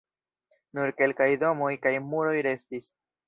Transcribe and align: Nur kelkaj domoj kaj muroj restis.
Nur 0.77 0.93
kelkaj 1.01 1.27
domoj 1.45 1.69
kaj 1.85 1.93
muroj 2.09 2.35
restis. 2.51 2.89